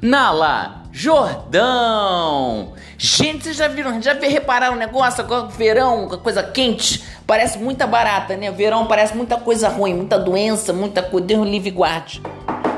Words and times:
Nala 0.00 0.84
Jordão. 0.92 2.72
Gente, 2.96 3.44
vocês 3.44 3.56
já 3.56 3.66
viram, 3.66 4.00
já 4.00 4.14
repararam 4.14 4.74
o 4.74 4.78
negócio 4.78 5.22
agora 5.22 5.46
verão, 5.48 6.08
coisa 6.22 6.40
quente, 6.42 7.04
parece 7.26 7.58
muita 7.58 7.84
barata, 7.84 8.36
né? 8.36 8.50
Verão 8.52 8.86
parece 8.86 9.16
muita 9.16 9.36
coisa 9.36 9.68
ruim, 9.68 9.94
muita 9.94 10.16
doença, 10.16 10.72
muita 10.72 11.02
coisa, 11.02 11.26
Deus 11.26 11.46
livre 11.46 11.70
guarde. 11.72 12.22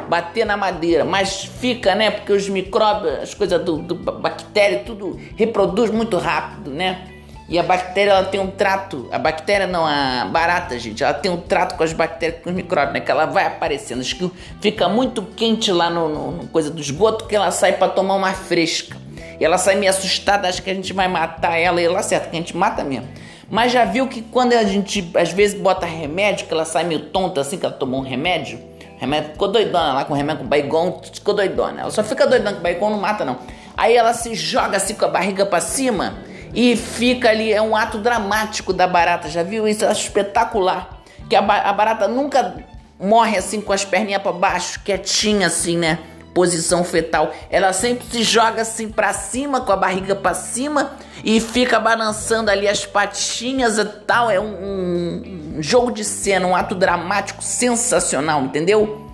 Bater 0.09 0.47
na 0.47 0.57
madeira, 0.57 1.05
mas 1.05 1.45
fica, 1.45 1.95
né? 1.95 2.11
Porque 2.11 2.33
os 2.33 2.49
micróbios, 2.49 3.19
as 3.21 3.35
coisas 3.35 3.63
do, 3.63 3.77
do 3.77 3.95
bactéria, 3.95 4.79
tudo 4.79 5.21
reproduz 5.37 5.91
muito 5.91 6.17
rápido, 6.17 6.71
né? 6.71 7.20
E 7.51 7.59
a 7.59 7.65
bactéria, 7.65 8.13
ela 8.13 8.25
tem 8.25 8.39
um 8.39 8.47
trato. 8.47 9.09
A 9.11 9.19
bactéria 9.19 9.67
não, 9.67 9.85
a 9.85 10.25
barata, 10.27 10.79
gente, 10.79 11.03
ela 11.03 11.13
tem 11.13 11.29
um 11.29 11.37
trato 11.37 11.75
com 11.75 11.83
as 11.83 11.93
bactérias, 11.93 12.41
com 12.45 12.49
os 12.49 12.55
micróbios, 12.55 12.95
né? 12.95 13.01
Que 13.01 13.11
ela 13.11 13.27
vai 13.27 13.45
aparecendo. 13.45 13.99
Acho 13.99 14.15
que 14.15 14.31
fica 14.61 14.89
muito 14.89 15.21
quente 15.23 15.73
lá 15.73 15.91
no, 15.91 16.09
no, 16.09 16.31
no 16.31 16.47
coisa 16.47 16.71
do 16.71 16.81
esgoto 16.81 17.27
que 17.27 17.35
ela 17.35 17.51
sai 17.51 17.73
para 17.73 17.89
tomar 17.89 18.15
uma 18.15 18.33
fresca. 18.33 18.97
E 19.41 19.45
ela 19.45 19.59
sai 19.59 19.75
meio 19.75 19.91
assustada, 19.91 20.47
acha 20.47 20.63
que 20.63 20.71
a 20.71 20.75
gente 20.75 20.93
vai 20.93 21.09
matar 21.09 21.59
ela. 21.59 21.81
E 21.81 21.85
ela 21.85 22.01
certo, 22.05 22.31
que 22.31 22.37
a 22.37 22.39
gente 22.39 22.57
mata 22.57 22.85
mesmo. 22.85 23.09
Mas 23.51 23.73
já 23.73 23.85
viu 23.85 24.07
que 24.07 24.23
quando 24.23 24.53
a 24.53 24.63
gente 24.63 25.11
às 25.17 25.33
vezes 25.33 25.61
bota 25.61 25.85
remédio, 25.85 26.47
que 26.47 26.55
ela 26.55 26.65
sai 26.65 26.85
meio 26.85 27.01
tonta 27.07 27.41
assim, 27.41 27.59
que 27.59 27.67
ela 27.67 27.75
tomou 27.75 27.99
um 27.99 28.05
remédio, 28.05 28.61
remédio 28.97 29.33
ficou 29.33 29.49
doidona 29.49 29.93
lá 29.93 30.05
com 30.05 30.15
remédio 30.15 30.45
com 30.45 30.49
baigon, 30.49 31.03
ficou 31.13 31.35
doidona. 31.35 31.81
Ela 31.81 31.91
só 31.91 32.05
fica 32.05 32.29
doidona 32.29 32.53
com 32.53 32.63
baigon, 32.63 32.91
não 32.91 33.01
mata 33.01 33.25
não. 33.25 33.39
Aí 33.77 33.97
ela 33.97 34.13
se 34.13 34.37
joga 34.37 34.77
assim 34.77 34.95
com 34.95 35.05
a 35.05 35.09
barriga 35.09 35.45
para 35.45 35.61
cima 35.61 36.30
e 36.55 36.77
fica 36.77 37.31
ali, 37.31 37.53
é 37.53 37.63
um 37.63 37.77
ato 37.77 37.99
dramático 37.99 38.73
da 38.73 38.87
barata, 38.87 39.29
já 39.29 39.43
viu 39.43 39.69
isso? 39.69 39.85
É 39.85 39.93
espetacular. 39.93 41.01
Que 41.29 41.37
a, 41.37 41.41
a 41.41 41.73
barata 41.73 42.09
nunca 42.09 42.57
morre 42.99 43.39
assim 43.39 43.61
com 43.61 43.73
as 43.73 43.85
perninhas 43.85 44.23
para 44.23 44.33
baixo, 44.33 44.81
quietinha 44.85 45.47
assim, 45.47 45.79
né? 45.79 45.99
Posição 46.35 46.85
fetal. 46.85 47.33
Ela 47.51 47.73
sempre 47.73 48.07
se 48.07 48.23
joga 48.23 48.63
assim 48.63 48.89
para 48.89 49.13
cima, 49.13 49.61
com 49.61 49.73
a 49.73 49.77
barriga 49.77 50.15
para 50.15 50.35
cima 50.35 50.93
e 51.25 51.41
fica 51.41 51.79
balançando 51.81 52.51
ali 52.51 52.69
as 52.69 52.87
patinhas 52.87 53.79
e 53.79 53.85
tal. 53.85 54.31
É 54.31 54.41
um, 54.41 55.57
um, 55.57 55.63
jogo 55.63 55.91
de 55.91 56.05
cena, 56.05 56.47
um 56.47 56.55
ato 56.55 56.75
dramático 56.75 57.43
sensacional, 57.43 58.43
entendeu? 58.43 59.07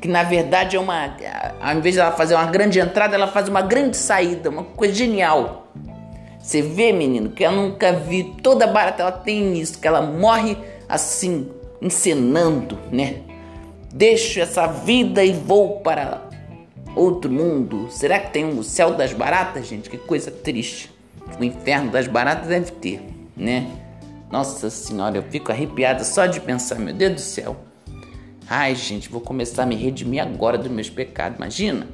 que 0.00 0.08
na 0.08 0.22
verdade 0.22 0.76
é 0.76 0.78
uma. 0.78 1.16
Ao 1.62 1.74
invés 1.74 1.94
de 1.94 2.00
ela 2.02 2.12
fazer 2.12 2.34
uma 2.34 2.44
grande 2.44 2.78
entrada, 2.78 3.14
ela 3.14 3.26
faz 3.26 3.48
uma 3.48 3.62
grande 3.62 3.96
saída, 3.96 4.50
uma 4.50 4.62
coisa 4.62 4.92
genial. 4.92 5.66
Você 6.44 6.60
vê, 6.60 6.92
menino, 6.92 7.30
que 7.30 7.42
eu 7.42 7.50
nunca 7.50 7.90
vi. 7.90 8.22
Toda 8.42 8.66
barata 8.66 9.00
ela 9.00 9.10
tem 9.10 9.58
isso, 9.58 9.78
que 9.78 9.88
ela 9.88 10.02
morre 10.02 10.58
assim, 10.86 11.48
encenando, 11.80 12.78
né? 12.92 13.22
Deixo 13.90 14.40
essa 14.40 14.66
vida 14.66 15.24
e 15.24 15.32
vou 15.32 15.80
para 15.80 16.28
outro 16.94 17.32
mundo. 17.32 17.88
Será 17.90 18.18
que 18.18 18.30
tem 18.30 18.44
um 18.44 18.62
céu 18.62 18.92
das 18.92 19.14
baratas, 19.14 19.66
gente? 19.66 19.88
Que 19.88 19.96
coisa 19.96 20.30
triste. 20.30 20.92
O 21.40 21.44
inferno 21.44 21.90
das 21.90 22.06
baratas 22.06 22.46
deve 22.46 22.72
ter, 22.72 23.00
né? 23.34 23.66
Nossa 24.30 24.68
senhora, 24.68 25.16
eu 25.16 25.22
fico 25.22 25.50
arrepiada 25.50 26.04
só 26.04 26.26
de 26.26 26.40
pensar, 26.40 26.74
meu 26.74 26.92
Deus 26.92 27.14
do 27.14 27.20
céu. 27.22 27.56
Ai, 28.46 28.74
gente, 28.74 29.08
vou 29.08 29.22
começar 29.22 29.62
a 29.62 29.66
me 29.66 29.76
redimir 29.76 30.22
agora 30.22 30.58
dos 30.58 30.70
meus 30.70 30.90
pecados, 30.90 31.38
imagina? 31.38 31.88